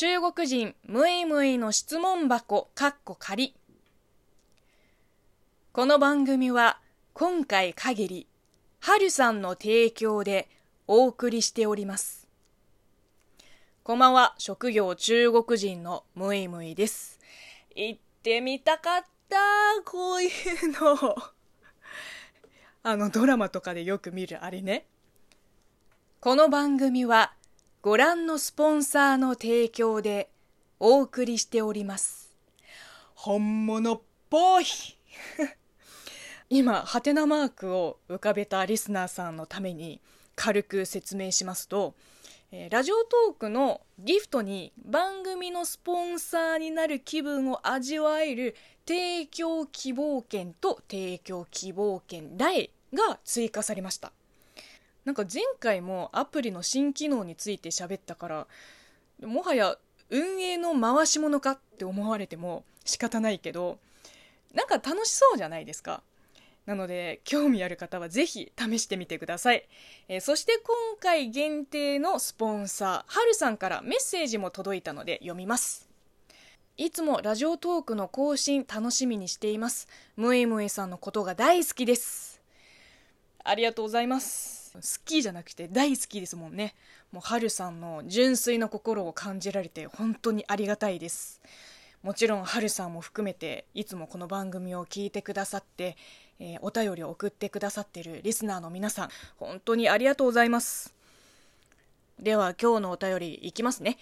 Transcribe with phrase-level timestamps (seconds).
[0.00, 3.54] 中国人ムイムイの質問箱かっこ仮。
[5.72, 6.80] この番組は
[7.12, 8.26] 今回限り
[8.78, 10.48] はるさんの提供で
[10.86, 12.26] お送りしております。
[13.82, 17.20] こんばんは職業中国人のムイムイです。
[17.76, 19.36] 行ってみたかった
[19.84, 20.30] こういう
[20.80, 21.14] の。
[22.84, 24.86] あのドラマとかでよく見るあれね。
[26.20, 27.34] この番組は
[27.82, 30.28] ご覧のスポンサーの提供で
[30.78, 32.30] お送りしております。
[33.14, 34.66] 本物っぽい。
[36.50, 39.98] 今ハテナマークを浮かべたリスナーさんのために
[40.36, 41.94] 軽く説明しますと、
[42.52, 48.56] えーラジオトークのギフトに番組のスポンサーになる気分を味わえる
[48.86, 54.12] 提供希望券と提供希望券代が追加されました
[55.10, 58.46] なんか前回もアプリの新機能について喋ったから
[59.26, 59.76] もはや
[60.08, 63.78] 運営の回し物かって思われても仕方ないけど
[64.54, 66.02] なんか楽しそうじゃないですか。
[66.64, 69.66] なので興味ある方はぜひ試してみてください、
[70.06, 75.88] えーそして今回限定のスポンサーはるさんからメッセージも届いたので読みます。
[76.76, 79.88] いつもラジオトークの更新楽しみにしています。
[80.14, 82.40] ムエムエさんのことが大好きです。
[83.42, 84.59] ありがとうございます。
[84.78, 86.74] 好きじゃなくて大好きですもんね。
[87.12, 91.40] もうはるさんの純粋な心を感じられて本当にありがたいです。
[92.02, 95.96] もちろんはるさんも含めていつもこの番組を聞いてくださって、
[96.38, 100.94] えーお便りを送ってくださってるリスナーの皆さん本当にありがとうございます。
[102.18, 103.98] では今日のお便りいきますね。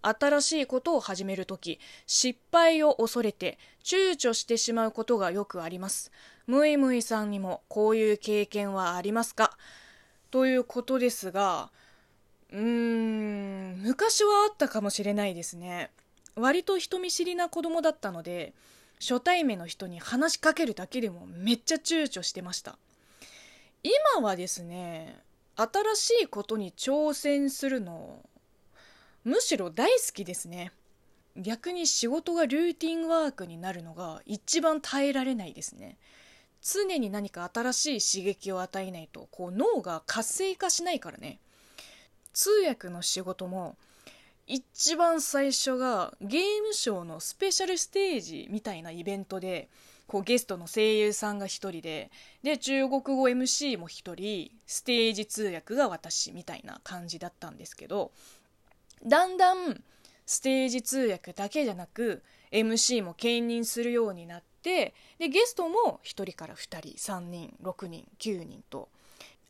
[0.00, 6.12] 新しいことを始めるとき失敗を恐れて躊躇してしまうことがよくあります。
[6.46, 9.56] ムイムイさんにもこういう経験はありますか？
[10.30, 11.70] ということですが
[12.52, 15.90] うーん昔はあったかもしれないですね。
[16.34, 18.52] 割と人見知りな子供だったので
[19.00, 22.78] 初対面の人に話しかけるだけでもめっちゃ躊躇してました。
[23.82, 25.16] 今はですね
[25.56, 28.24] 新しいことに挑戦するの
[29.24, 30.72] むしろ大好きですね。
[31.36, 35.96] 逆に仕事がルーティンワークになるのが一番耐えられないですね。
[36.62, 41.38] 常に何か新しい刺激を与えないとこう脳が活性化しないからね。
[42.32, 43.76] 通訳の仕事も
[44.46, 49.68] 一番最初がゲームショーのスペシャルステージみたいなイベントで
[50.06, 52.10] こうゲストの声優さんが一人で
[52.42, 58.10] で中国語 MC も一人ステージ通訳が私みたいな感じだったんですけど
[59.04, 59.82] だんだん
[60.24, 68.88] ステージ通訳だけじゃなく MC も兼任するようになってでゲストも1人から2人3人6人9人と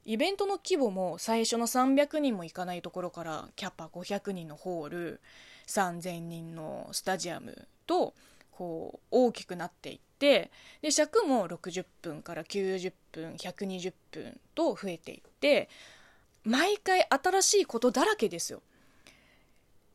[0.05, 5.21] イベントの規模も最初の300人もいかないところからキャパ500人のホール
[5.67, 8.15] 3000人のスタジアムと
[8.51, 10.51] こう大きくなっていって
[10.81, 15.69] で尺も60分から90分120分と増えていって
[16.43, 18.63] 毎回新しいことだらけですよ。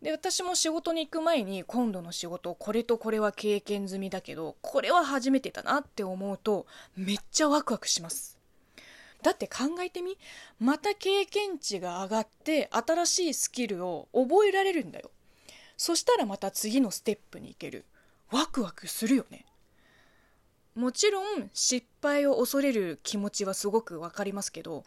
[0.03, 8.37] で私も仕事に行く前に今度の仕事これとこれは経験済みだけどこれは初めてだなって思うとめっちゃワクワクします。
[9.21, 10.17] だって考えてみ
[10.59, 15.09] また経験値が上がって新しいスキルを覚えられるんだよ。
[15.77, 17.85] そしたらまた次のステップに行ける。
[18.29, 19.45] ワクワクするよね。
[20.75, 24.83] もちろん失敗を恐れる気持ちはすごくわかりますけど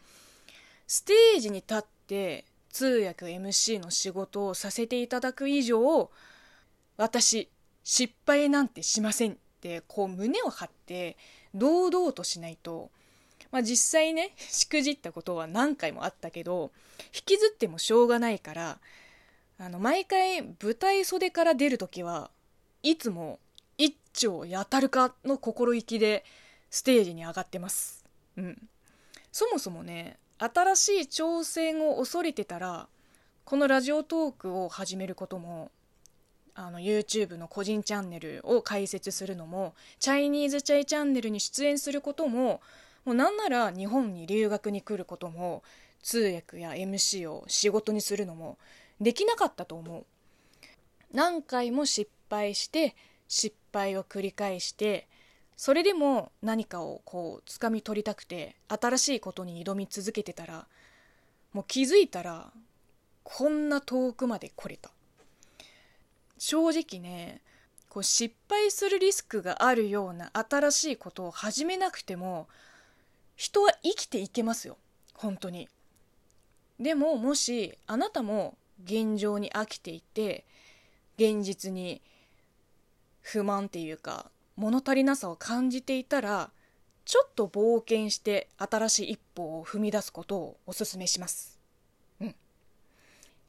[0.85, 6.09] ステージに立って通訳 MC の仕事をさせていただく以上
[6.97, 7.49] 私
[7.83, 11.17] 失敗なんてしませんってこう胸を張って
[11.55, 12.89] 堂々としないと、
[13.51, 16.71] まあ、実際ね しくじったことは何回もあったけど
[17.15, 18.79] 引きずってもしょうがないから
[19.59, 22.29] あの毎回舞台袖から出る時は
[22.83, 23.39] いつも
[23.77, 26.25] 一丁やたるかの心意気で
[26.69, 28.03] ステージに上がってます。
[28.35, 28.69] うん、
[29.31, 32.87] そもそもね新しい挑戦を恐れてたら
[33.43, 35.71] このラジオトークを始めることも
[36.53, 42.61] あの YouTube の個人チャンネルを開設するのもチャイニーズチャイチャンネルに出演することも
[43.05, 45.63] もうなんなら日本に留学に来ることも
[46.03, 48.57] 通訳や MC を仕事にするのも
[48.99, 50.05] できなかったと思う。
[51.13, 52.95] 何回も失敗して
[53.27, 55.07] 失敗を繰り返して
[55.57, 60.67] それでも何かをこう掴み取りたくて新しいことに挑み続けてたら
[61.51, 62.51] もう気づいたら
[63.23, 64.91] こんな遠くまで来れた。
[66.37, 67.41] 正直ね
[67.89, 72.47] こう失敗するリスクがあるような新しいことを始めなくても
[73.35, 74.77] 人は生きていけますよ。
[75.15, 75.67] 本当に。
[76.79, 80.45] でももしあなたも現状に飽きていて
[81.17, 82.03] 現実に
[83.21, 86.51] 不満っていうか物足りなさを感じていたら
[87.05, 91.57] ちょっと冒険して新しい一歩を踏み出すことをお勧めします。
[92.19, 92.35] うん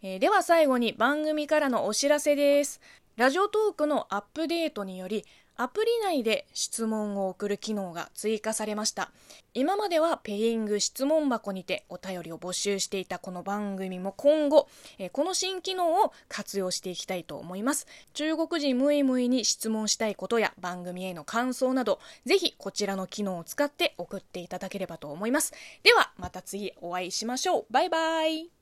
[0.02, 2.81] えー、では最後に番組からのお知らせです。
[3.16, 5.25] ラジオトークのアップデートにより
[5.60, 9.10] アプリ内で質問を送る機能が追加されました。
[9.55, 14.69] 今まではペイング質問箱にてお便りを募集していたこの番組も今後、
[15.00, 17.88] えこの新機能を活用していきたいと思います。
[18.14, 25.52] 中国人ムイムイに質問したいことや番組への感想など、ぜひこちらの機能を使って送っていただければと思います。
[25.82, 27.66] ではまた次お会いしましょう。
[27.72, 28.57] バイバイ。